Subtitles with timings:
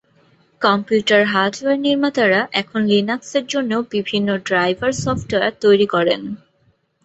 [0.61, 6.21] Computer hardware নির্মাতারা এখন লিনাক্সের জন্যেও বিভিন্ন ড্রাইভার সফটওয়্যার তৈরি করেন।